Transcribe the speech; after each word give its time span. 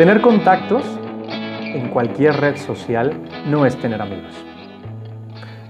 Tener 0.00 0.22
contactos 0.22 0.82
en 1.28 1.90
cualquier 1.90 2.34
red 2.40 2.56
social 2.56 3.12
no 3.46 3.66
es 3.66 3.78
tener 3.78 4.00
amigos. 4.00 4.32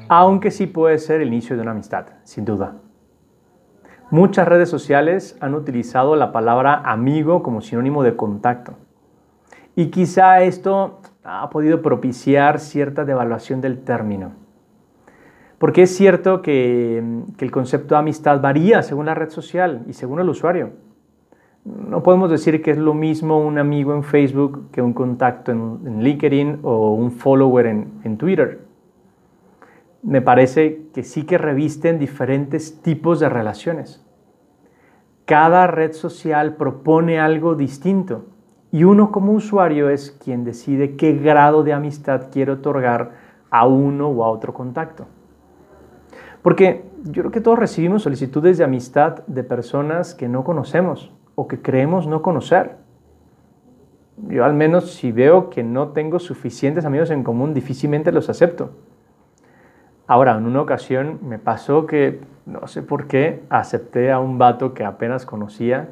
Aunque 0.08 0.52
sí 0.52 0.68
puede 0.68 0.98
ser 0.98 1.20
el 1.20 1.26
inicio 1.26 1.56
de 1.56 1.62
una 1.62 1.72
amistad, 1.72 2.06
sin 2.22 2.44
duda. 2.44 2.76
Muchas 4.12 4.46
redes 4.46 4.68
sociales 4.68 5.36
han 5.40 5.56
utilizado 5.56 6.14
la 6.14 6.30
palabra 6.30 6.80
amigo 6.84 7.42
como 7.42 7.60
sinónimo 7.60 8.04
de 8.04 8.14
contacto. 8.14 8.76
Y 9.74 9.86
quizá 9.86 10.42
esto 10.42 11.00
ha 11.24 11.50
podido 11.50 11.82
propiciar 11.82 12.60
cierta 12.60 13.04
devaluación 13.04 13.60
del 13.60 13.80
término. 13.82 14.34
Porque 15.58 15.82
es 15.82 15.96
cierto 15.96 16.40
que, 16.40 17.02
el 17.36 17.50
concepto 17.50 17.96
de 17.96 17.98
amistad 17.98 18.40
varía 18.40 18.84
según 18.84 19.06
la 19.06 19.14
red 19.16 19.30
social 19.30 19.82
y 19.88 19.94
según 19.94 20.20
el 20.20 20.28
usuario. 20.28 20.70
No 21.64 22.02
podemos 22.02 22.30
decir 22.30 22.62
que 22.62 22.70
es 22.70 22.78
lo 22.78 22.94
mismo 22.94 23.38
un 23.38 23.58
amigo 23.58 23.94
en 23.94 24.02
Facebook 24.02 24.70
que 24.72 24.80
un 24.80 24.94
contacto 24.94 25.52
en, 25.52 26.02
LinkedIn 26.02 26.60
o 26.62 26.94
un 26.94 27.12
follower 27.12 27.66
en, 27.66 27.92
en 28.02 28.16
Twitter. 28.16 28.60
Me 30.02 30.22
parece 30.22 30.86
que 30.94 31.02
sí 31.02 31.24
que 31.24 31.36
revisten 31.36 31.98
diferentes 31.98 32.80
tipos 32.80 33.20
de 33.20 33.28
relaciones. 33.28 34.02
Cada 35.26 35.66
red 35.66 35.92
social 35.92 36.56
propone 36.56 37.20
algo 37.20 37.54
distinto 37.54 38.24
y 38.72 38.84
uno 38.84 39.12
como 39.12 39.32
usuario 39.32 39.90
es 39.90 40.12
quien 40.12 40.44
decide 40.44 40.96
qué 40.96 41.12
grado 41.12 41.62
de 41.62 41.74
amistad 41.74 42.30
quiere 42.32 42.52
otorgar 42.52 43.12
a 43.50 43.66
uno 43.66 44.08
o 44.08 44.24
a 44.24 44.30
otro 44.30 44.54
contacto. 44.54 45.06
Porque 46.40 46.84
yo 47.04 47.22
creo 47.22 47.30
que 47.30 47.40
todos 47.42 47.58
recibimos 47.58 48.02
solicitudes 48.02 48.56
de 48.56 48.64
amistad 48.64 49.26
de 49.26 49.44
personas 49.44 50.14
que 50.14 50.28
no 50.28 50.42
conocemos 50.42 51.12
o 51.40 51.48
que 51.48 51.62
creemos 51.62 52.06
no 52.06 52.20
conocer. 52.20 52.76
Yo 54.28 54.44
al 54.44 54.52
menos 54.52 54.90
si 54.92 55.10
veo 55.10 55.48
que 55.48 55.62
no 55.62 55.88
tengo 55.88 56.18
suficientes 56.18 56.84
amigos 56.84 57.10
en 57.10 57.24
común, 57.24 57.54
difícilmente 57.54 58.12
los 58.12 58.28
acepto. 58.28 58.72
Ahora, 60.06 60.36
en 60.36 60.44
una 60.44 60.60
ocasión 60.60 61.18
me 61.22 61.38
pasó 61.38 61.86
que, 61.86 62.20
no 62.44 62.66
sé 62.66 62.82
por 62.82 63.06
qué, 63.06 63.42
acepté 63.48 64.12
a 64.12 64.18
un 64.18 64.36
vato 64.36 64.74
que 64.74 64.84
apenas 64.84 65.24
conocía 65.24 65.88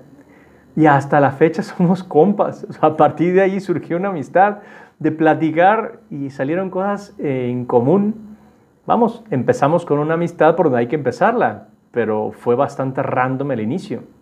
y 0.77 0.85
hasta 0.85 1.19
la 1.19 1.31
fecha 1.31 1.63
somos 1.79 2.05
compas. 2.05 2.67
a 2.83 2.95
partir 2.99 3.33
de 3.33 3.41
ahí 3.41 3.61
surgió 3.61 3.97
una 3.97 4.11
amistad 4.11 4.59
de 4.99 5.13
platicar 5.13 6.01
y 6.11 6.29
salieron 6.29 6.69
cosas 6.69 7.15
eh, 7.19 7.49
en 7.51 7.65
común. 7.65 8.37
Vamos, 8.85 9.25
empezamos 9.31 9.87
con 9.87 9.99
una 9.99 10.13
amistad 10.13 10.57
por 10.57 10.67
donde 10.67 10.81
hay 10.81 10.89
que 10.89 10.97
empezarla, 10.97 11.69
pero 11.91 12.33
fue 12.33 12.55
bastante 12.55 13.03
random 13.03 13.53
el 13.53 13.61
inicio. 13.61 14.18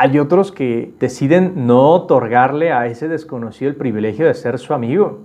Hay 0.00 0.20
otros 0.20 0.52
que 0.52 0.94
deciden 1.00 1.66
no 1.66 1.90
otorgarle 1.90 2.70
a 2.72 2.86
ese 2.86 3.08
desconocido 3.08 3.68
el 3.68 3.76
privilegio 3.76 4.26
de 4.26 4.34
ser 4.34 4.60
su 4.60 4.72
amigo. 4.72 5.24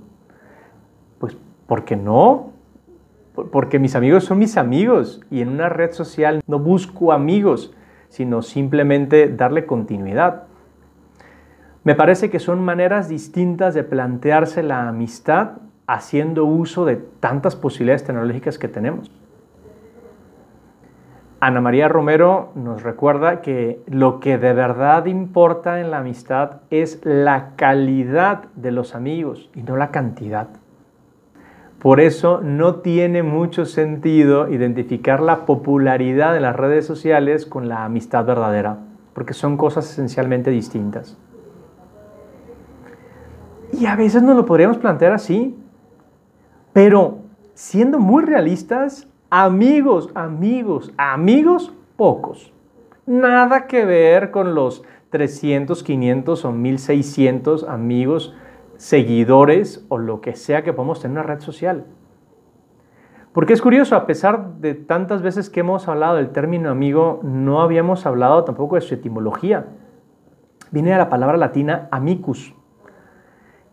Pues, 1.19 1.37
¿por 1.67 1.85
qué 1.85 1.95
no? 1.95 2.53
Porque 3.51 3.77
mis 3.77 3.95
amigos 3.95 4.23
son 4.23 4.39
mis 4.39 4.57
amigos 4.57 5.21
y 5.29 5.41
en 5.41 5.49
una 5.49 5.69
red 5.69 5.91
social 5.91 6.41
no 6.47 6.57
busco 6.57 7.11
amigos 7.11 7.71
sino 8.09 8.41
simplemente 8.41 9.27
darle 9.27 9.67
continuidad. 9.67 10.43
Me 11.83 11.93
parece 11.93 12.31
que 12.31 12.39
son 12.39 12.63
maneras 12.63 13.09
distintas 13.09 13.75
de 13.75 13.83
plantearse 13.83 14.63
la 14.63 14.87
amistad 14.87 15.57
haciendo 15.85 16.45
uso 16.45 16.83
de 16.85 16.95
tantas 16.95 17.55
posibilidades 17.55 18.05
tecnológicas 18.05 18.57
que 18.57 18.67
tenemos. 18.67 19.11
Ana 21.45 21.59
María 21.59 21.89
Romero 21.89 22.53
nos 22.55 22.83
recuerda 22.83 23.41
que 23.41 23.83
lo 23.87 24.21
que 24.21 24.37
de 24.37 24.53
verdad 24.53 25.07
importa 25.07 25.81
en 25.81 25.91
la 25.91 25.97
amistad 25.97 26.61
es 26.69 27.01
la 27.03 27.57
calidad 27.57 28.45
de 28.55 28.71
los 28.71 28.95
amigos 28.95 29.49
y 29.53 29.61
no 29.63 29.75
la 29.75 29.91
cantidad. 29.91 30.47
Por 31.79 31.99
eso 31.99 32.39
no 32.41 32.75
tiene 32.75 33.23
mucho 33.23 33.65
sentido 33.65 34.47
identificar 34.47 35.19
la 35.19 35.45
popularidad 35.45 36.33
de 36.33 36.39
las 36.39 36.55
redes 36.55 36.85
sociales 36.85 37.45
con 37.45 37.67
la 37.67 37.83
amistad 37.83 38.23
verdadera, 38.23 38.77
porque 39.13 39.33
son 39.33 39.57
cosas 39.57 39.91
esencialmente 39.91 40.49
distintas. 40.49 41.17
Y 43.73 43.87
a 43.87 43.97
veces 43.97 44.23
nos 44.23 44.37
lo 44.37 44.45
podríamos 44.45 44.77
plantear 44.77 45.11
así, 45.11 45.61
pero 46.71 47.17
siendo 47.53 47.99
muy 47.99 48.23
realistas, 48.23 49.09
amigos, 49.35 50.11
amigos, 50.13 50.93
amigos, 50.95 51.73
pocos. 51.95 52.53
Nada 53.07 53.65
que 53.65 53.83
ver 53.83 54.29
con 54.29 54.53
los 54.53 54.83
300, 55.09 55.81
500 55.81 56.45
o 56.45 56.51
1600 56.51 57.63
amigos 57.63 58.35
seguidores 58.77 59.87
o 59.89 59.97
lo 59.97 60.21
que 60.21 60.35
sea 60.35 60.63
que 60.63 60.71
podamos 60.71 61.01
tener 61.01 61.17
en 61.17 61.23
una 61.23 61.33
red 61.33 61.41
social. 61.41 61.85
Porque 63.33 63.53
es 63.53 63.61
curioso, 63.63 63.95
a 63.95 64.05
pesar 64.05 64.59
de 64.59 64.75
tantas 64.75 65.23
veces 65.23 65.49
que 65.49 65.61
hemos 65.61 65.87
hablado 65.87 66.17
del 66.17 66.29
término 66.29 66.69
amigo, 66.69 67.19
no 67.23 67.63
habíamos 67.63 68.05
hablado 68.05 68.43
tampoco 68.43 68.75
de 68.75 68.81
su 68.81 68.93
etimología. 68.93 69.65
Viene 70.69 70.91
de 70.91 70.97
la 70.99 71.09
palabra 71.09 71.37
latina 71.37 71.87
amicus, 71.89 72.53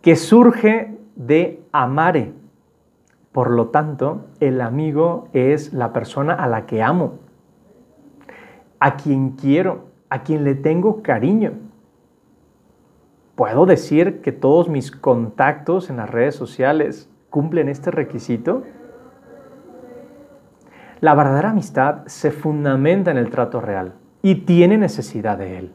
que 0.01 0.17
surge 0.17 0.97
de 1.17 1.63
amare. 1.71 2.40
Por 3.33 3.51
lo 3.51 3.69
tanto, 3.69 4.27
el 4.41 4.61
amigo 4.61 5.29
es 5.33 5.73
la 5.73 5.93
persona 5.93 6.35
a 6.35 6.49
la 6.49 6.67
que 6.67 6.83
amo, 6.83 7.19
a 8.81 8.97
quien 8.97 9.31
quiero, 9.31 9.85
a 10.09 10.23
quien 10.23 10.43
le 10.43 10.55
tengo 10.57 11.03
cariño. 11.03 11.53
¿Puedo 13.37 13.67
decir 13.67 14.21
que 14.21 14.33
todos 14.33 14.69
mis 14.69 14.91
contactos 14.91 15.91
en 15.91 15.99
las 15.99 16.11
redes 16.11 16.35
sociales 16.35 17.09
cumplen 17.31 17.69
este 17.69 17.91
requisito? 17.91 18.65
La 21.01 21.15
verdadera 21.15 21.51
amistad 21.51 22.05
se 22.07 22.33
fundamenta 22.33 23.11
en 23.11 23.17
el 23.17 23.31
trato 23.31 23.61
real 23.61 23.95
y 24.23 24.35
tiene 24.45 24.77
necesidad 24.77 25.39
de 25.39 25.57
él, 25.59 25.73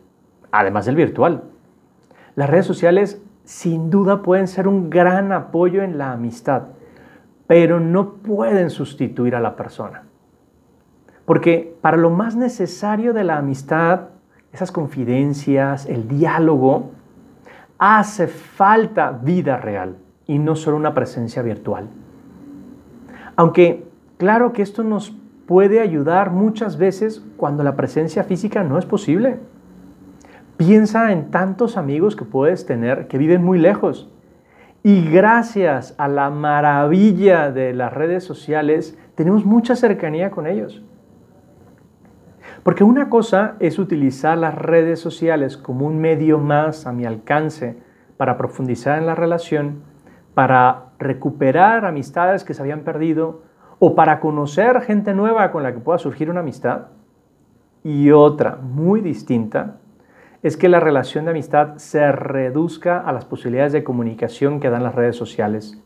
además 0.51 0.85
del 0.85 0.95
virtual. 0.95 1.45
Las 2.35 2.49
redes 2.49 2.65
sociales 2.65 3.23
sin 3.45 3.89
duda 3.89 4.21
pueden 4.21 4.47
ser 4.47 4.67
un 4.67 4.89
gran 4.89 5.31
apoyo 5.31 5.81
en 5.81 5.97
la 5.97 6.11
amistad, 6.11 6.63
pero 7.47 7.79
no 7.79 8.13
pueden 8.13 8.69
sustituir 8.69 9.35
a 9.35 9.39
la 9.39 9.55
persona. 9.55 10.03
Porque 11.25 11.75
para 11.81 11.97
lo 11.97 12.09
más 12.09 12.35
necesario 12.35 13.13
de 13.13 13.23
la 13.23 13.37
amistad, 13.37 14.09
esas 14.51 14.71
confidencias, 14.71 15.85
el 15.85 16.07
diálogo, 16.07 16.91
hace 17.77 18.27
falta 18.27 19.11
vida 19.11 19.57
real 19.57 19.97
y 20.27 20.39
no 20.39 20.55
solo 20.55 20.77
una 20.77 20.93
presencia 20.93 21.41
virtual. 21.41 21.87
Aunque 23.35 23.85
claro 24.17 24.53
que 24.53 24.61
esto 24.61 24.83
nos 24.83 25.15
puede 25.45 25.81
ayudar 25.81 26.31
muchas 26.31 26.77
veces 26.77 27.23
cuando 27.37 27.63
la 27.63 27.75
presencia 27.75 28.23
física 28.23 28.63
no 28.63 28.79
es 28.79 28.85
posible. 28.85 29.37
Piensa 30.57 31.11
en 31.11 31.31
tantos 31.31 31.75
amigos 31.77 32.15
que 32.15 32.25
puedes 32.25 32.65
tener 32.65 33.07
que 33.07 33.17
viven 33.17 33.43
muy 33.43 33.59
lejos. 33.59 34.09
Y 34.85 35.09
gracias 35.09 35.95
a 35.97 36.07
la 36.07 36.29
maravilla 36.29 37.49
de 37.49 37.73
las 37.73 37.91
redes 37.91 38.23
sociales, 38.23 38.95
tenemos 39.15 39.43
mucha 39.43 39.75
cercanía 39.75 40.29
con 40.29 40.45
ellos. 40.45 40.83
Porque 42.61 42.83
una 42.83 43.09
cosa 43.09 43.55
es 43.59 43.79
utilizar 43.79 44.37
las 44.37 44.53
redes 44.53 44.99
sociales 44.99 45.57
como 45.57 45.87
un 45.87 45.97
medio 45.97 46.37
más 46.37 46.85
a 46.85 46.93
mi 46.93 47.03
alcance 47.03 47.79
para 48.17 48.37
profundizar 48.37 48.99
en 48.99 49.07
la 49.07 49.15
relación, 49.15 49.81
para 50.35 50.89
recuperar 50.99 51.83
amistades 51.83 52.43
que 52.43 52.53
se 52.53 52.61
habían 52.61 52.81
perdido 52.81 53.41
o 53.79 53.95
para 53.95 54.19
conocer 54.19 54.81
gente 54.81 55.15
nueva 55.15 55.51
con 55.51 55.63
la 55.63 55.73
que 55.73 55.79
pueda 55.79 55.97
surgir 55.97 56.29
una 56.29 56.41
amistad. 56.41 56.89
Y 57.83 58.11
otra 58.11 58.57
muy 58.61 59.01
distinta 59.01 59.77
es 60.45 60.57
que 60.57 60.69
la 60.69 60.79
relación 60.79 61.25
de 61.25 61.31
amistad 61.31 61.77
se 61.77 62.11
reduzca 62.11 62.99
a 62.99 63.11
las 63.11 63.25
posibilidades 63.25 63.73
de 63.73 63.83
comunicación 63.83 64.59
que 64.59 64.69
dan 64.69 64.83
las 64.83 64.93
redes 64.93 65.15
sociales, 65.15 65.81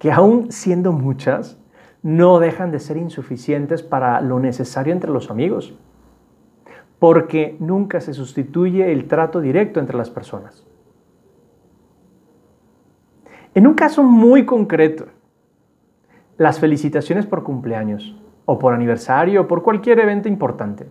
que 0.00 0.10
aún 0.10 0.50
siendo 0.50 0.90
muchas, 0.90 1.56
no 2.02 2.40
dejan 2.40 2.72
de 2.72 2.80
ser 2.80 2.96
insuficientes 2.96 3.84
para 3.84 4.20
lo 4.20 4.40
necesario 4.40 4.92
entre 4.92 5.12
los 5.12 5.30
amigos 5.30 5.78
porque 6.98 7.56
nunca 7.60 8.00
se 8.00 8.12
sustituye 8.12 8.90
el 8.90 9.06
trato 9.06 9.40
directo 9.40 9.78
entre 9.78 9.96
las 9.96 10.10
personas. 10.10 10.66
En 13.54 13.68
un 13.68 13.74
caso 13.74 14.02
muy 14.02 14.44
concreto, 14.44 15.06
las 16.38 16.58
felicitaciones 16.58 17.24
por 17.24 17.44
cumpleaños 17.44 18.20
o 18.46 18.58
por 18.58 18.74
aniversario 18.74 19.42
o 19.42 19.46
por 19.46 19.62
cualquier 19.62 20.00
evento 20.00 20.28
importante. 20.28 20.86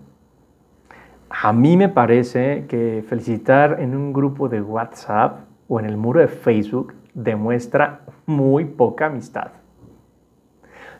A 1.45 1.53
mí 1.53 1.77
me 1.77 1.89
parece 1.89 2.65
que 2.67 3.05
felicitar 3.07 3.77
en 3.79 3.95
un 3.95 4.13
grupo 4.13 4.49
de 4.49 4.63
WhatsApp 4.63 5.41
o 5.67 5.79
en 5.79 5.85
el 5.85 5.95
muro 5.95 6.19
de 6.19 6.27
Facebook 6.27 6.95
demuestra 7.13 8.01
muy 8.25 8.65
poca 8.65 9.05
amistad. 9.05 9.51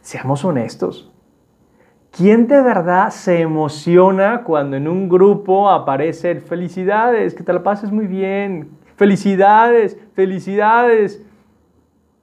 Seamos 0.01 0.45
honestos, 0.45 1.12
¿Quién 2.12 2.45
de 2.45 2.62
verdad 2.62 3.09
se 3.09 3.42
emociona 3.42 4.44
cuando 4.44 4.77
en 4.77 4.88
un 4.88 5.09
grupo 5.09 5.68
aparece 5.68 6.36
felicidades, 6.36 7.33
que 7.33 7.42
te 7.42 7.51
la 7.51 7.63
pases 7.63 7.92
muy 7.92 8.06
bien, 8.06 8.69
Felicidades, 8.97 9.97
felicidades. 10.13 11.25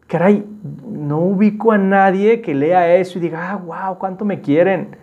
Caray, 0.07 0.47
no 0.87 1.19
ubico 1.19 1.73
a 1.73 1.79
nadie 1.79 2.41
que 2.41 2.55
lea 2.55 2.95
eso 2.95 3.19
y 3.19 3.23
diga, 3.23 3.51
ah, 3.51 3.57
wow, 3.57 3.99
cuánto 3.99 4.25
me 4.25 4.41
quieren. 4.41 5.02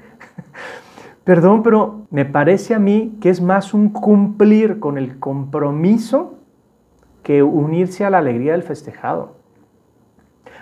Perdón, 1.30 1.62
pero 1.62 2.08
me 2.10 2.26
parece 2.26 2.74
a 2.74 2.80
mí 2.80 3.16
que 3.22 3.30
es 3.30 3.40
más 3.40 3.76
un 3.76 3.90
cumplir 3.90 4.80
con 4.80 4.98
el 4.98 5.20
compromiso 5.20 6.40
que 7.22 7.44
unirse 7.44 8.04
a 8.04 8.10
la 8.10 8.18
alegría 8.18 8.54
del 8.54 8.64
festejado. 8.64 9.36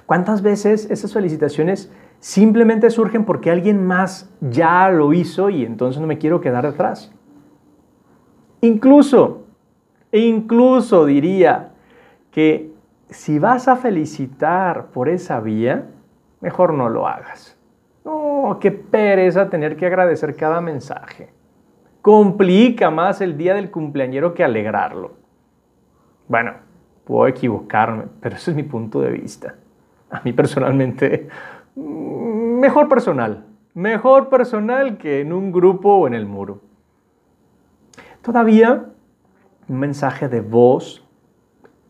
¿Cuántas 0.06 0.42
veces 0.42 0.92
esas 0.92 1.14
felicitaciones 1.14 1.90
simplemente 2.19 2.90
surgen 2.90 3.24
porque 3.24 3.50
alguien 3.50 3.88
más 3.88 4.30
ya 4.42 4.90
lo 4.90 5.14
hizo 5.14 5.50
y 5.50 5.64
entonces 5.64 6.02
no 6.02 6.08
me 6.08 6.18
quiero 6.18 6.42
quedar 6.42 6.69
detrás? 6.69 7.14
Incluso, 8.60 9.44
incluso 10.12 11.06
diría 11.06 11.75
que 12.30 12.74
si 13.10 13.40
vas 13.40 13.69
a 13.69 13.78
felicitar 13.78 14.88
por 14.88 15.08
esa 15.08 15.40
vía, 15.40 15.88
mejor 16.42 16.74
no 16.74 16.90
lo 16.90 17.08
hagas. 17.08 17.56
No, 18.38 18.60
qué 18.60 18.72
pereza 18.72 19.50
tener 19.50 19.75
que 19.75 19.88
agradecer 19.88 20.36
cada 20.36 20.62
mensaje. 20.62 21.30
Complica 22.01 22.92
más 22.92 23.19
el 23.22 23.36
día 23.36 23.56
del 23.56 23.72
cumpleañero 23.72 24.34
que 24.34 24.44
alegrarlo. 24.44 25.13
Bueno, 26.28 26.54
puedo 27.04 27.28
equivocarme, 27.28 28.04
pero 28.22 28.36
ese 28.36 28.51
es 28.51 28.57
mi 28.57 28.63
punto 28.63 29.01
de 29.01 29.12
vista. 29.12 29.56
A 30.12 30.22
mí 30.24 30.34
personalmente, 30.34 31.30
mm, 31.75 32.60
mejor 32.60 32.88
personal. 32.88 33.45
Mejor 33.74 34.30
personal 34.30 34.98
que 34.98 35.22
en 35.22 35.33
un 35.33 35.51
grupo 35.51 35.95
o 35.95 36.07
en 36.07 36.13
el 36.13 36.25
muro. 36.28 36.62
Todavía 38.22 38.86
un 39.68 39.80
mensaje 39.80 40.30
de 40.30 40.42
voz 40.42 41.04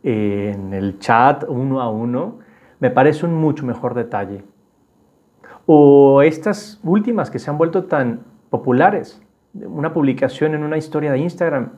en 0.02 0.74
el 0.74 1.00
chat 1.00 1.44
uno 1.48 1.82
a 1.82 1.90
uno 1.90 2.40
me 2.80 2.90
parece 2.90 3.26
un 3.26 3.36
mucho 3.36 3.66
mejor 3.66 3.94
detalle. 3.94 4.44
O 5.68 6.22
estas 6.22 6.80
últimas 6.81 7.30
que 7.30 7.40
se 7.40 7.50
han 7.50 7.58
vuelto 7.58 7.84
tan 7.84 8.22
populares, 8.50 9.22
una 9.54 9.94
publicación 9.94 10.56
en 10.56 10.64
una 10.64 10.78
historia 10.78 11.12
de 11.12 11.19
Instagram, 11.19 11.72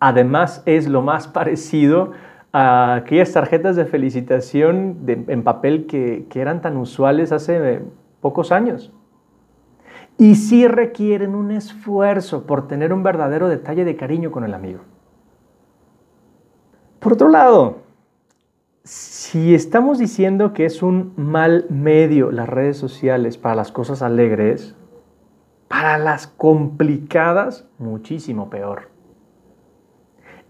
además 0.00 0.64
es 0.66 0.88
lo 0.88 1.00
más 1.00 1.28
parecido 1.38 2.10
a 2.52 2.96
aquellas 2.96 3.32
tarjetas 3.32 3.76
de 3.76 3.84
felicitación 3.84 4.98
en 5.06 5.42
papel 5.44 5.86
que, 5.86 6.26
que 6.28 6.40
eran 6.40 6.60
tan 6.60 6.76
usuales 6.76 7.30
hace 7.30 7.82
pocos 8.20 8.50
años. 8.50 8.92
Y 10.18 10.34
sí 10.34 10.66
requieren 10.66 11.36
un 11.36 11.52
esfuerzo 11.52 12.46
por 12.46 12.66
tener 12.66 12.92
un 12.92 13.04
verdadero 13.04 13.48
detalle 13.48 13.84
de 13.84 13.96
cariño 13.96 14.32
con 14.32 14.44
el 14.44 14.54
amigo. 14.54 14.80
Por 16.98 17.12
otro 17.12 17.28
lado, 17.28 17.83
si 18.84 19.54
estamos 19.54 19.98
diciendo 19.98 20.52
que 20.52 20.66
es 20.66 20.82
un 20.82 21.14
mal 21.16 21.64
medio 21.70 22.30
las 22.30 22.48
redes 22.48 22.76
sociales 22.76 23.38
para 23.38 23.54
las 23.54 23.72
cosas 23.72 24.02
alegres, 24.02 24.76
para 25.68 25.96
las 25.96 26.26
complicadas, 26.26 27.66
muchísimo 27.78 28.50
peor. 28.50 28.90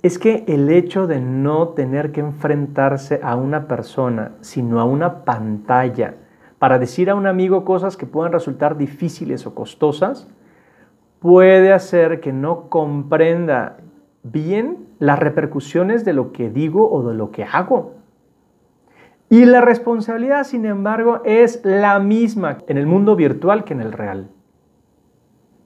Es 0.03 0.19
que 0.19 0.45
el 0.49 0.69
hecho 0.69 1.07
de 1.07 1.21
no 1.21 1.69
tener 1.69 2.11
que 2.11 2.21
enfrentarse 2.21 3.21
a 3.23 3.37
una 3.37 3.69
persona, 3.69 4.33
sino 4.41 4.81
a 4.81 4.85
una 4.85 5.25
pantalla, 5.25 6.17
para 6.59 6.81
decir 6.81 7.11
a 7.11 7.15
un 7.15 7.29
amigo 7.29 7.65
cosas 7.65 7.97
que 7.97 8.07
puedan 8.07 8.33
resultar 8.33 8.77
difíciles 8.77 9.47
o 9.47 9.55
costosas, 9.55 10.29
puede 11.21 11.73
hacer 11.73 12.21
que 12.21 12.33
no 12.33 12.69
comprenda 12.69 13.77
bien 14.25 14.89
las 14.99 15.21
repercusiones 15.21 16.05
de 16.05 16.15
lo 16.15 16.33
que 16.33 16.51
digo 16.51 16.91
o 16.91 17.09
de 17.09 17.15
lo 17.15 17.31
que 17.31 17.45
hago. 17.45 18.04
Y 19.31 19.45
la 19.47 19.61
responsabilidad, 19.61 20.45
sin 20.45 20.67
embargo, 20.67 21.23
es 21.25 21.61
la 21.65 21.99
misma 21.99 22.59
en 22.69 22.79
el 22.79 22.87
mundo 22.87 23.17
virtual 23.17 23.65
que 23.65 23.73
en 23.73 23.81
el 23.81 23.93
real. 23.93 24.31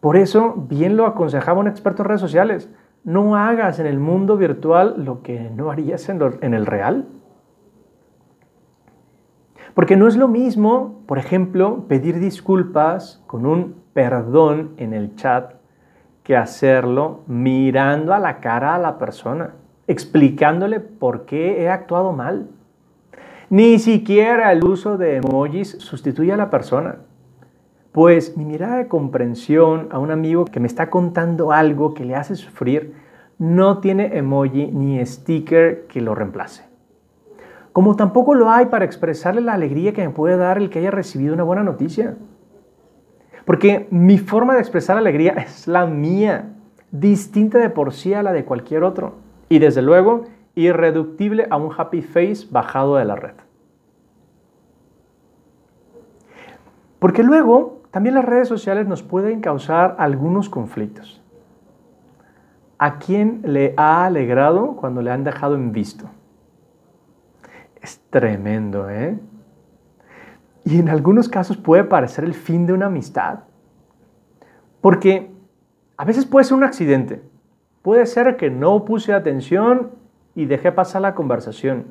Por 0.00 0.16
eso, 0.16 0.54
bien 0.68 0.96
lo 0.96 1.06
aconsejaba 1.06 1.60
un 1.60 1.68
experto 1.68 2.02
en 2.02 2.08
redes 2.08 2.20
sociales, 2.20 2.70
no 3.04 3.36
hagas 3.36 3.78
en 3.78 3.86
el 3.86 3.98
mundo 3.98 4.36
virtual 4.36 5.04
lo 5.04 5.22
que 5.22 5.50
no 5.50 5.70
harías 5.70 6.08
en, 6.08 6.20
en 6.40 6.54
el 6.54 6.66
real. 6.66 7.06
Porque 9.74 9.96
no 9.96 10.08
es 10.08 10.16
lo 10.16 10.28
mismo, 10.28 11.02
por 11.06 11.18
ejemplo, 11.18 11.84
pedir 11.88 12.18
disculpas 12.18 13.22
con 13.26 13.46
un 13.46 13.76
perdón 13.92 14.74
en 14.76 14.92
el 14.92 15.16
chat 15.16 15.54
que 16.22 16.36
hacerlo 16.36 17.22
mirando 17.26 18.12
a 18.12 18.18
la 18.18 18.38
cara 18.40 18.74
a 18.74 18.78
la 18.78 18.98
persona, 18.98 19.54
explicándole 19.86 20.78
por 20.78 21.24
qué 21.24 21.62
he 21.62 21.70
actuado 21.70 22.12
mal. 22.12 22.48
Ni 23.50 23.78
siquiera 23.78 24.52
el 24.52 24.62
uso 24.62 24.98
de 24.98 25.16
emojis 25.16 25.70
sustituye 25.78 26.34
a 26.34 26.36
la 26.36 26.50
persona. 26.50 26.96
Pues 27.92 28.36
mi 28.36 28.44
mirada 28.44 28.76
de 28.76 28.88
comprensión 28.88 29.88
a 29.90 29.98
un 29.98 30.10
amigo 30.10 30.44
que 30.44 30.60
me 30.60 30.66
está 30.66 30.90
contando 30.90 31.50
algo 31.50 31.94
que 31.94 32.04
le 32.04 32.14
hace 32.14 32.36
sufrir 32.36 32.92
no 33.38 33.78
tiene 33.78 34.18
emoji 34.18 34.66
ni 34.66 35.04
sticker 35.06 35.86
que 35.86 36.02
lo 36.02 36.14
reemplace. 36.14 36.64
Como 37.72 37.96
tampoco 37.96 38.34
lo 38.34 38.50
hay 38.50 38.66
para 38.66 38.84
expresarle 38.84 39.40
la 39.40 39.54
alegría 39.54 39.94
que 39.94 40.06
me 40.06 40.12
puede 40.12 40.36
dar 40.36 40.58
el 40.58 40.68
que 40.68 40.80
haya 40.80 40.90
recibido 40.90 41.32
una 41.32 41.44
buena 41.44 41.62
noticia. 41.62 42.16
Porque 43.46 43.86
mi 43.90 44.18
forma 44.18 44.54
de 44.54 44.60
expresar 44.60 44.98
alegría 44.98 45.32
es 45.32 45.66
la 45.66 45.86
mía, 45.86 46.54
distinta 46.90 47.58
de 47.58 47.70
por 47.70 47.94
sí 47.94 48.12
a 48.12 48.22
la 48.22 48.32
de 48.32 48.44
cualquier 48.44 48.82
otro. 48.82 49.14
Y 49.48 49.58
desde 49.58 49.80
luego, 49.80 50.24
irreductible 50.66 51.46
a 51.50 51.56
un 51.56 51.72
happy 51.76 52.02
face 52.02 52.46
bajado 52.50 52.96
de 52.96 53.04
la 53.04 53.16
red. 53.16 53.34
Porque 56.98 57.22
luego, 57.22 57.82
también 57.90 58.14
las 58.14 58.24
redes 58.24 58.48
sociales 58.48 58.86
nos 58.86 59.02
pueden 59.02 59.40
causar 59.40 59.96
algunos 59.98 60.48
conflictos. 60.48 61.22
¿A 62.78 62.98
quién 62.98 63.42
le 63.44 63.74
ha 63.76 64.06
alegrado 64.06 64.76
cuando 64.76 65.02
le 65.02 65.10
han 65.10 65.24
dejado 65.24 65.54
en 65.54 65.72
visto? 65.72 66.10
Es 67.80 68.00
tremendo, 68.10 68.90
¿eh? 68.90 69.18
Y 70.64 70.78
en 70.78 70.88
algunos 70.88 71.28
casos 71.28 71.56
puede 71.56 71.84
parecer 71.84 72.24
el 72.24 72.34
fin 72.34 72.66
de 72.66 72.72
una 72.72 72.86
amistad. 72.86 73.40
Porque 74.80 75.30
a 75.96 76.04
veces 76.04 76.26
puede 76.26 76.44
ser 76.44 76.56
un 76.56 76.64
accidente. 76.64 77.22
Puede 77.82 78.06
ser 78.06 78.36
que 78.36 78.50
no 78.50 78.84
puse 78.84 79.12
atención 79.12 79.97
y 80.38 80.46
dejé 80.46 80.70
pasar 80.70 81.02
la 81.02 81.16
conversación. 81.16 81.86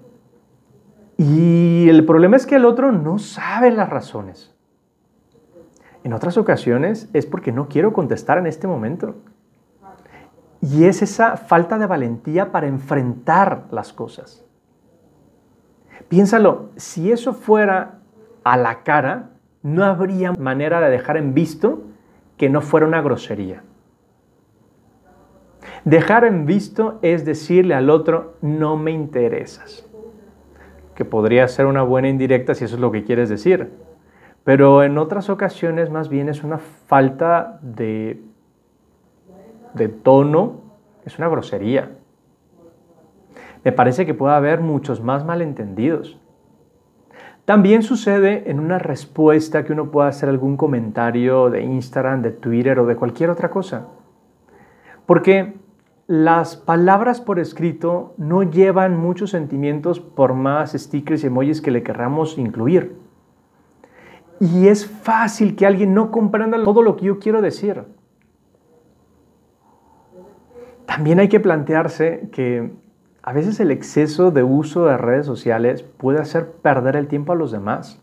Y 1.18 1.90
el 1.90 2.06
problema 2.06 2.38
es 2.38 2.46
que 2.46 2.56
el 2.56 2.64
otro 2.64 2.94
no 2.94 3.20
sabe 3.20 3.72
las 3.72 3.90
razones. 3.90 4.56
En 6.06 6.14
otras 6.14 6.38
ocasiones 6.38 7.10
es 7.12 7.26
porque 7.26 7.52
no 7.52 7.68
quiero 7.68 7.92
contestar 7.92 8.38
en 8.38 8.48
este 8.48 8.66
momento. 8.66 9.16
Y 10.62 10.86
es 10.86 11.02
esa 11.02 11.36
falta 11.36 11.78
de 11.78 11.88
valentía 11.88 12.54
para 12.54 12.68
enfrentar 12.68 13.66
las 13.70 13.92
cosas. 13.92 14.46
Piénsalo, 16.08 16.70
si 16.78 17.12
eso 17.12 17.34
fuera 17.34 18.00
a 18.46 18.56
la 18.56 18.84
cara, 18.84 19.32
no 19.62 19.84
habría 19.84 20.32
manera 20.32 20.80
de 20.80 20.90
dejar 20.90 21.18
en 21.18 21.34
visto 21.34 21.82
que 22.38 22.48
no 22.48 22.62
fuera 22.62 22.88
una 22.88 23.02
grosería. 23.02 23.64
Dejar 25.86 26.26
en 26.26 26.46
visto 26.46 27.00
es 27.02 27.26
decirle 27.26 27.74
al 27.74 27.90
otro, 27.90 28.36
no 28.42 28.78
me 28.78 28.92
interesas. 28.92 29.88
Que 30.96 31.06
podría 31.06 31.48
ser 31.48 31.66
una 31.66 31.84
buena 31.84 32.10
indirecta 32.10 32.56
si 32.56 32.66
eso 32.66 32.76
es 32.76 32.82
lo 32.82 32.92
que 32.92 33.04
quieres 33.04 33.30
decir. 33.30 33.72
Pero 34.44 34.84
en 34.84 34.98
otras 34.98 35.30
ocasiones 35.30 35.90
más 35.90 36.10
bien 36.10 36.30
es 36.30 36.44
una 36.44 36.58
falta 36.58 37.60
de, 37.62 38.22
de 39.74 39.90
tono, 39.90 40.62
es 41.06 41.18
una 41.18 41.28
grosería. 41.28 41.92
Me 43.64 43.72
parece 43.72 44.06
que 44.06 44.14
puede 44.14 44.34
haber 44.34 44.62
muchos 44.62 45.02
más 45.02 45.26
malentendidos. 45.26 46.18
También 47.48 47.82
sucede 47.82 48.50
en 48.52 48.60
una 48.60 48.78
respuesta 48.78 49.64
que 49.64 49.72
uno 49.72 49.90
pueda 49.90 50.10
hacer 50.10 50.28
algún 50.28 50.58
comentario 50.58 51.50
de 51.50 51.64
Instagram, 51.64 52.22
de 52.22 52.32
Twitter 52.32 52.80
o 52.80 52.86
de 52.86 52.96
cualquier 52.98 53.30
otra 53.30 53.50
cosa. 53.50 53.88
Porque 55.06 55.56
las 56.08 56.56
palabras 56.56 57.20
por 57.20 57.38
escrito 57.38 58.14
no 58.18 58.42
llevan 58.44 58.98
muchos 58.98 59.32
sentimientos 59.32 60.00
por 60.00 60.34
más 60.34 60.72
stickers 60.72 61.24
y 61.24 61.28
emojis 61.28 61.62
que 61.62 61.70
le 61.70 61.84
querramos 61.84 62.38
incluir. 62.38 62.98
Y 64.40 64.68
es 64.68 64.88
fácil 64.88 65.58
que 65.58 65.66
alguien 65.66 65.94
no 65.94 66.12
comprenda 66.12 66.64
todo 66.64 66.82
lo 66.82 66.96
que 66.96 67.06
yo 67.06 67.20
quiero 67.20 67.42
decir. 67.42 67.84
También 70.86 71.20
hay 71.20 71.28
que 71.28 71.42
plantearse 71.42 72.30
que 72.32 72.72
a 73.22 73.34
veces 73.34 73.60
el 73.60 73.72
exceso 73.72 74.32
de 74.32 74.44
uso 74.44 74.86
de 74.86 74.96
redes 74.96 75.26
sociales 75.26 75.84
puede 75.84 76.20
hacer 76.20 76.54
perder 76.54 76.96
el 76.96 77.10
tiempo 77.10 77.34
a 77.34 77.36
los 77.36 77.52
demás. 77.52 78.02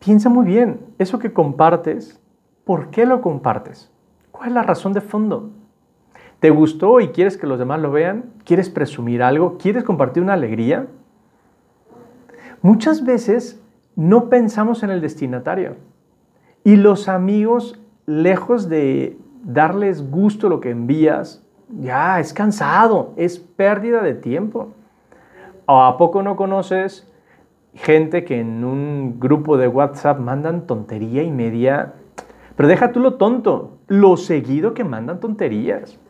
Piensa 0.00 0.28
muy 0.28 0.44
bien, 0.44 0.80
eso 0.98 1.18
que 1.18 1.32
compartes, 1.32 2.20
¿por 2.64 2.90
qué 2.90 3.06
lo 3.06 3.22
compartes? 3.22 3.90
¿Cuál 4.30 4.48
es 4.48 4.54
la 4.54 4.62
razón 4.62 4.92
de 4.92 5.00
fondo? 5.00 5.52
¿Te 6.42 6.50
gustó 6.50 6.98
y 6.98 7.10
quieres 7.10 7.36
que 7.36 7.46
los 7.46 7.60
demás 7.60 7.78
lo 7.78 7.92
vean? 7.92 8.32
¿Quieres 8.44 8.68
presumir 8.68 9.22
algo? 9.22 9.58
¿Quieres 9.58 9.84
compartir 9.84 10.24
una 10.24 10.32
alegría? 10.32 10.88
Muchas 12.62 13.04
veces 13.04 13.62
no 13.94 14.28
pensamos 14.28 14.82
en 14.82 14.90
el 14.90 15.00
destinatario 15.00 15.76
y 16.64 16.74
los 16.74 17.08
amigos, 17.08 17.80
lejos 18.06 18.68
de 18.68 19.16
darles 19.44 20.10
gusto 20.10 20.48
lo 20.48 20.58
que 20.58 20.70
envías, 20.70 21.46
ya 21.78 22.18
es 22.18 22.32
cansado, 22.32 23.12
es 23.14 23.38
pérdida 23.38 24.02
de 24.02 24.14
tiempo. 24.14 24.72
¿A 25.68 25.94
poco 25.96 26.24
no 26.24 26.34
conoces 26.34 27.08
gente 27.74 28.24
que 28.24 28.40
en 28.40 28.64
un 28.64 29.20
grupo 29.20 29.56
de 29.58 29.68
WhatsApp 29.68 30.18
mandan 30.18 30.66
tontería 30.66 31.22
y 31.22 31.30
media? 31.30 31.92
Pero 32.56 32.68
deja 32.68 32.90
tú 32.90 32.98
lo 32.98 33.14
tonto, 33.14 33.78
lo 33.86 34.16
seguido 34.16 34.74
que 34.74 34.82
mandan 34.82 35.20
tonterías. 35.20 36.00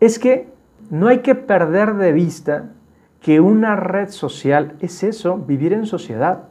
Es 0.00 0.18
que 0.18 0.52
no 0.90 1.08
hay 1.08 1.18
que 1.18 1.34
perder 1.34 1.94
de 1.94 2.12
vista 2.12 2.70
que 3.20 3.40
una 3.40 3.76
red 3.76 4.10
social 4.10 4.76
es 4.80 5.02
eso, 5.02 5.38
vivir 5.38 5.72
en 5.72 5.86
sociedad. 5.86 6.44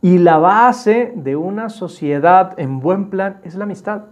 Y 0.00 0.18
la 0.18 0.38
base 0.38 1.12
de 1.16 1.34
una 1.34 1.68
sociedad 1.68 2.54
en 2.58 2.80
buen 2.80 3.10
plan 3.10 3.40
es 3.42 3.54
la 3.56 3.64
amistad. 3.64 4.04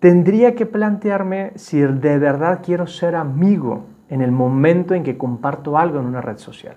Tendría 0.00 0.54
que 0.54 0.66
plantearme 0.66 1.52
si 1.54 1.80
de 1.80 2.18
verdad 2.18 2.60
quiero 2.62 2.86
ser 2.86 3.16
amigo 3.16 3.86
en 4.10 4.20
el 4.20 4.32
momento 4.32 4.92
en 4.92 5.02
que 5.02 5.16
comparto 5.16 5.78
algo 5.78 5.98
en 5.98 6.04
una 6.04 6.20
red 6.20 6.36
social. 6.36 6.76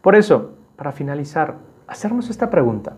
Por 0.00 0.16
eso, 0.16 0.54
para 0.76 0.92
finalizar, 0.92 1.58
hacernos 1.86 2.30
esta 2.30 2.48
pregunta. 2.48 2.96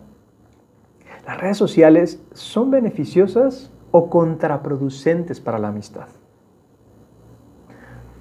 ¿Las 1.27 1.41
redes 1.41 1.57
sociales 1.57 2.23
son 2.33 2.71
beneficiosas 2.71 3.73
o 3.97 4.11
contraproducentes 4.11 5.41
para 5.41 5.61
la 5.61 5.69
amistad? 5.69 6.09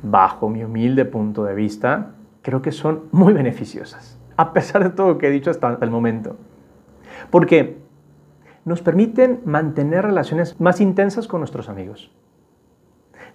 Bajo 0.04 0.48
mi 0.48 0.64
humilde 0.64 1.04
punto 1.04 1.46
de 1.46 1.56
vista, 1.56 2.12
creo 2.44 2.62
que 2.62 2.72
son 2.72 3.06
muy 3.12 3.34
beneficiosas, 3.34 4.20
a 4.38 4.54
pesar 4.54 4.84
de 4.84 4.92
todo 4.92 5.08
lo 5.08 5.18
que 5.18 5.30
he 5.30 5.32
dicho 5.32 5.50
hasta 5.50 5.80
el 5.82 5.90
momento. 5.90 6.36
Porque 7.32 7.82
nos 8.66 8.84
permiten 8.84 9.42
mantener 9.46 10.06
relaciones 10.06 10.62
más 10.62 10.80
intensas 10.80 11.28
con 11.28 11.42
nuestros 11.42 11.70
amigos. 11.70 12.12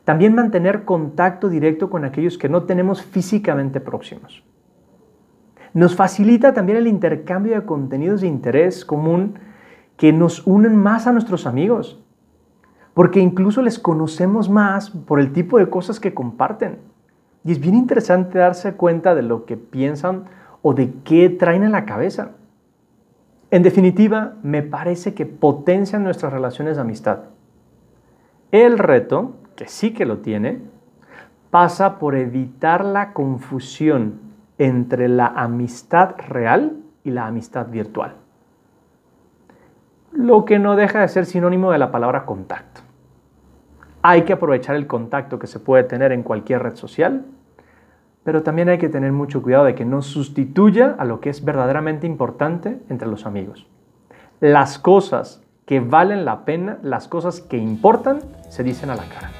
También 0.04 0.32
mantener 0.32 0.84
contacto 0.84 1.48
directo 1.48 1.90
con 1.90 2.04
aquellos 2.04 2.38
que 2.38 2.48
no 2.48 2.62
tenemos 2.62 3.02
físicamente 3.02 3.80
próximos. 3.80 4.44
Nos 5.74 5.96
facilita 5.96 6.54
también 6.54 6.78
el 6.78 6.86
intercambio 6.86 7.56
de 7.56 7.66
contenidos 7.66 8.20
de 8.20 8.28
interés 8.28 8.84
común 8.84 9.40
que 9.96 10.12
nos 10.12 10.46
unen 10.46 10.76
más 10.76 11.08
a 11.08 11.12
nuestros 11.12 11.44
amigos, 11.44 12.04
porque 12.98 13.20
incluso 13.20 13.62
les 13.62 13.78
conocemos 13.78 14.50
más 14.50 14.90
por 14.90 15.20
el 15.20 15.32
tipo 15.32 15.60
de 15.60 15.70
cosas 15.70 16.00
que 16.00 16.14
comparten. 16.14 16.80
Y 17.44 17.52
es 17.52 17.60
bien 17.60 17.76
interesante 17.76 18.40
darse 18.40 18.74
cuenta 18.74 19.14
de 19.14 19.22
lo 19.22 19.44
que 19.44 19.56
piensan 19.56 20.24
o 20.62 20.74
de 20.74 20.92
qué 21.04 21.28
traen 21.28 21.62
en 21.62 21.70
la 21.70 21.84
cabeza. 21.84 22.32
En 23.52 23.62
definitiva, 23.62 24.34
me 24.42 24.64
parece 24.64 25.14
que 25.14 25.26
potencian 25.26 26.02
nuestras 26.02 26.32
relaciones 26.32 26.74
de 26.74 26.82
amistad. 26.82 27.20
El 28.50 28.78
reto, 28.78 29.36
que 29.54 29.68
sí 29.68 29.94
que 29.94 30.04
lo 30.04 30.18
tiene, 30.18 30.60
pasa 31.52 32.00
por 32.00 32.16
evitar 32.16 32.84
la 32.84 33.12
confusión 33.12 34.18
entre 34.58 35.06
la 35.06 35.28
amistad 35.28 36.16
real 36.26 36.78
y 37.04 37.12
la 37.12 37.28
amistad 37.28 37.68
virtual. 37.68 38.16
Lo 40.10 40.44
que 40.44 40.58
no 40.58 40.74
deja 40.74 41.02
de 41.02 41.06
ser 41.06 41.26
sinónimo 41.26 41.70
de 41.70 41.78
la 41.78 41.92
palabra 41.92 42.26
contacto. 42.26 42.87
Hay 44.02 44.22
que 44.22 44.32
aprovechar 44.32 44.76
el 44.76 44.86
contacto 44.86 45.38
que 45.38 45.46
se 45.46 45.58
puede 45.58 45.84
tener 45.84 46.12
en 46.12 46.22
cualquier 46.22 46.62
red 46.62 46.76
social, 46.76 47.26
pero 48.22 48.42
también 48.42 48.68
hay 48.68 48.78
que 48.78 48.88
tener 48.88 49.12
mucho 49.12 49.42
cuidado 49.42 49.64
de 49.64 49.74
que 49.74 49.84
no 49.84 50.02
sustituya 50.02 50.94
a 50.98 51.04
lo 51.04 51.20
que 51.20 51.30
es 51.30 51.44
verdaderamente 51.44 52.06
importante 52.06 52.78
entre 52.88 53.08
los 53.08 53.26
amigos. 53.26 53.66
Las 54.40 54.78
cosas 54.78 55.42
que 55.66 55.80
valen 55.80 56.24
la 56.24 56.44
pena, 56.44 56.78
las 56.82 57.08
cosas 57.08 57.40
que 57.40 57.58
importan, 57.58 58.20
se 58.48 58.62
dicen 58.62 58.90
a 58.90 58.96
la 58.96 59.04
cara. 59.08 59.30